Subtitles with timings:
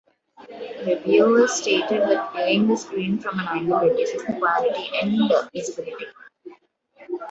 [0.83, 6.07] Reviewers stated that viewing the screen from an angle reduces the quality and visibility.